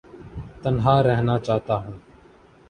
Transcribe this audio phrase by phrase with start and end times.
[0.61, 1.97] تنہا رہنا چاہتا ہوں